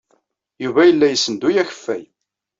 Yuba 0.63 0.81
yella 0.87 1.05
yessenduy 1.09 1.55
akeffay. 1.61 2.03